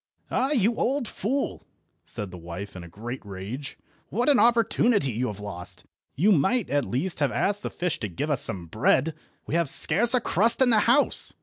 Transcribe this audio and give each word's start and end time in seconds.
"Ah, 0.31 0.49
you 0.49 0.77
old 0.77 1.07
fool!" 1.07 1.63
said 2.03 2.31
the 2.31 2.37
wife 2.39 2.75
in 2.75 2.83
a 2.83 2.87
great 2.89 3.23
rage, 3.23 3.77
"what 4.09 4.29
an 4.29 4.39
opportunity 4.39 5.11
you 5.11 5.27
have 5.27 5.39
lost. 5.39 5.85
You 6.15 6.31
might, 6.31 6.71
at 6.71 6.85
least, 6.85 7.19
have 7.19 7.31
asked 7.31 7.61
the 7.61 7.69
fish 7.69 7.99
to 7.99 8.07
give 8.07 8.31
us 8.31 8.41
some 8.41 8.65
bread. 8.65 9.13
We 9.45 9.53
have 9.53 9.69
scarce 9.69 10.15
a 10.15 10.19
crust 10.19 10.59
in 10.59 10.71
the 10.71 10.79
house." 10.89 11.35